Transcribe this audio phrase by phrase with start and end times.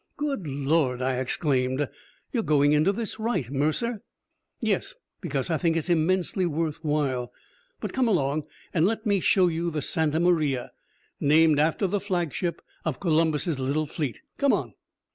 [0.17, 1.87] "Good Lord!" I exclaimed.
[2.33, 4.01] "You're going into this right, Mercer!"
[4.59, 4.95] "Yes.
[5.21, 7.31] Because I think it's immensely worth while.
[7.79, 10.71] But come along and let me show you the Santa Maria
[11.19, 14.21] named after the flagship of Columbus' little fleet.
[14.39, 14.73] Come on!"